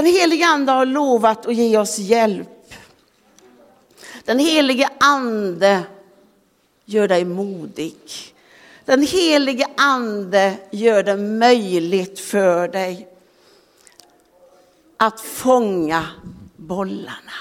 Den 0.00 0.06
helige 0.06 0.46
Ande 0.46 0.72
har 0.72 0.86
lovat 0.86 1.46
att 1.46 1.54
ge 1.54 1.78
oss 1.78 1.98
hjälp. 1.98 2.74
Den 4.24 4.38
helige 4.38 4.88
ande 5.00 5.82
gör 6.84 7.08
dig 7.08 7.24
modig. 7.24 7.94
Den 8.84 9.02
helige 9.02 9.66
ande 9.76 10.56
gör 10.70 11.02
det 11.02 11.16
möjligt 11.16 12.20
för 12.20 12.68
dig 12.68 13.08
att 14.96 15.20
fånga 15.20 16.06
bollarna. 16.56 17.38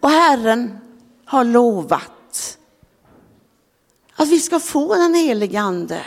Och 0.00 0.10
Herren 0.10 0.78
har 1.24 1.44
lovat 1.44 2.58
att 4.14 4.28
vi 4.28 4.40
ska 4.40 4.60
få 4.60 4.94
den 4.94 5.14
helige 5.14 5.60
ande. 5.60 6.04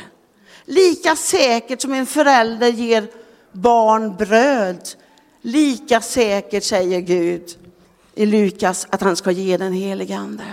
Lika 0.66 1.16
säkert 1.16 1.82
som 1.82 1.94
en 1.94 2.06
förälder 2.06 2.68
ger 2.68 3.23
barn 3.54 4.16
bröd, 4.16 4.90
lika 5.42 6.02
säkert 6.02 6.64
säger 6.64 7.00
Gud 7.00 7.58
i 8.16 8.26
Lukas 8.26 8.88
att 8.90 9.02
han 9.02 9.16
ska 9.16 9.32
ge 9.32 9.58
den 9.58 9.74
helige 9.74 10.18
ande. 10.18 10.44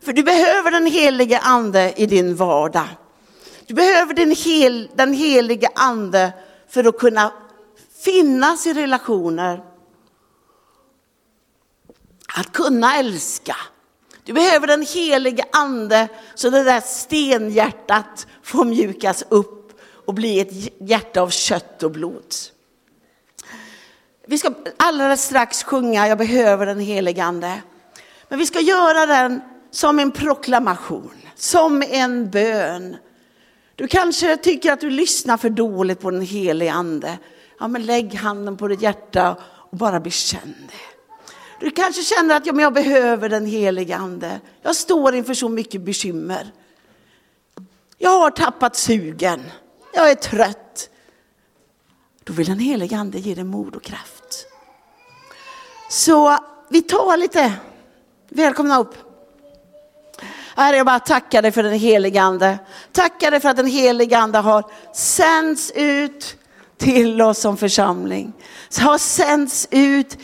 För 0.00 0.12
du 0.12 0.22
behöver 0.22 0.70
den 0.70 0.86
helige 0.86 1.38
ande 1.38 1.92
i 1.96 2.06
din 2.06 2.36
vardag. 2.36 2.88
Du 3.66 3.74
behöver 3.74 4.14
den, 4.14 4.30
hel, 4.30 4.88
den 4.94 5.12
helige 5.12 5.68
ande 5.74 6.32
för 6.68 6.84
att 6.84 6.98
kunna 6.98 7.32
finnas 8.04 8.66
i 8.66 8.72
relationer. 8.72 9.64
Att 12.38 12.52
kunna 12.52 12.96
älska. 12.96 13.56
Du 14.24 14.32
behöver 14.32 14.66
den 14.66 14.82
helige 14.82 15.44
ande 15.52 16.08
så 16.34 16.50
det 16.50 16.64
där 16.64 16.80
stenhjärtat 16.80 18.26
får 18.42 18.64
mjukas 18.64 19.24
upp 19.28 19.65
och 20.06 20.14
bli 20.14 20.40
ett 20.40 20.72
hjärta 20.78 21.20
av 21.20 21.30
kött 21.30 21.82
och 21.82 21.90
blod. 21.90 22.34
Vi 24.26 24.38
ska 24.38 24.50
alldeles 24.76 25.24
strax 25.24 25.62
sjunga 25.62 26.08
Jag 26.08 26.18
behöver 26.18 26.66
den 26.66 26.80
helige 26.80 27.24
Ande. 27.24 27.62
Men 28.28 28.38
vi 28.38 28.46
ska 28.46 28.60
göra 28.60 29.06
den 29.06 29.40
som 29.70 29.98
en 29.98 30.10
proklamation, 30.10 31.12
som 31.34 31.82
en 31.82 32.30
bön. 32.30 32.96
Du 33.74 33.88
kanske 33.88 34.36
tycker 34.36 34.72
att 34.72 34.80
du 34.80 34.90
lyssnar 34.90 35.36
för 35.36 35.50
dåligt 35.50 36.00
på 36.00 36.10
den 36.10 36.22
helige 36.22 36.72
Ande. 36.72 37.18
Ja, 37.60 37.68
men 37.68 37.86
lägg 37.86 38.14
handen 38.14 38.56
på 38.56 38.68
ditt 38.68 38.82
hjärta 38.82 39.36
och 39.70 39.76
bara 39.76 40.00
bekänn 40.00 40.54
det. 40.68 40.96
Du 41.60 41.70
kanske 41.70 42.02
känner 42.02 42.36
att 42.36 42.46
ja, 42.46 42.52
men 42.52 42.62
jag 42.62 42.74
behöver 42.74 43.28
den 43.28 43.46
helige 43.46 43.96
Ande. 43.96 44.40
Jag 44.62 44.76
står 44.76 45.14
inför 45.14 45.34
så 45.34 45.48
mycket 45.48 45.80
bekymmer. 45.80 46.52
Jag 47.98 48.18
har 48.18 48.30
tappat 48.30 48.76
sugen. 48.76 49.42
Jag 49.96 50.10
är 50.10 50.14
trött. 50.14 50.90
Då 52.24 52.32
vill 52.32 52.46
den 52.46 52.58
helige 52.58 52.96
Ande 52.96 53.18
ge 53.18 53.34
dig 53.34 53.44
mod 53.44 53.74
och 53.74 53.82
kraft. 53.82 54.46
Så 55.88 56.38
vi 56.68 56.82
tar 56.82 57.16
lite, 57.16 57.52
välkomna 58.28 58.80
upp. 58.80 58.94
Herre, 60.56 60.76
jag 60.76 60.86
bara 60.86 61.00
tackar 61.00 61.42
dig 61.42 61.52
för 61.52 61.62
den 61.62 61.72
helige 61.72 62.22
Ande. 62.22 62.58
Tackar 62.92 63.30
dig 63.30 63.40
för 63.40 63.48
att 63.48 63.56
den 63.56 63.66
helige 63.66 64.18
Ande 64.18 64.38
har 64.38 64.64
sänts 64.94 65.72
ut 65.74 66.36
till 66.76 67.22
oss 67.22 67.38
som 67.38 67.56
församling. 67.56 68.32
Har 68.80 68.98
sänts 68.98 69.68
ut 69.70 70.18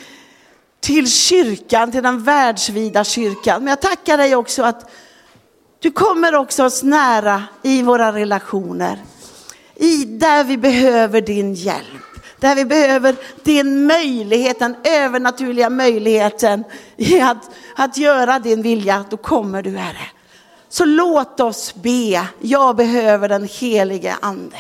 till 0.81 1.11
kyrkan, 1.11 1.93
till 1.93 2.03
den 2.03 2.25
världsvida 2.25 3.05
kyrkan. 3.05 3.65
Men 3.65 3.71
jag 3.71 3.81
tackar 3.81 4.19
dig 4.19 4.37
också 4.37 4.63
att 4.63 4.91
du 5.79 5.91
kommer 5.91 6.35
också 6.35 6.65
oss 6.65 6.83
nära 6.83 7.45
i 7.63 7.83
våra 7.83 8.13
relationer. 8.13 8.99
I 9.75 10.05
där 10.05 10.45
vi 10.45 10.57
behöver 10.57 11.21
din 11.21 11.55
hjälp. 11.55 11.87
Där 12.39 12.55
vi 12.55 12.65
behöver 12.65 13.17
din 13.43 13.87
möjlighet, 13.87 14.59
den 14.59 14.77
övernaturliga 14.85 15.71
möjligheten 15.71 16.65
att, 17.23 17.51
att 17.77 17.97
göra 17.97 18.39
din 18.39 18.63
vilja, 18.63 19.05
då 19.11 19.17
kommer 19.17 19.63
du 19.63 19.77
Herre. 19.77 20.07
Så 20.69 20.85
låt 20.85 21.41
oss 21.41 21.75
be, 21.75 22.27
jag 22.41 22.77
behöver 22.77 23.29
den 23.29 23.49
helige 23.61 24.17
Ande. 24.21 24.57